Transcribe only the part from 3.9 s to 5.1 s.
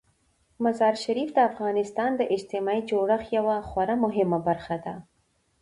مهمه برخه ده.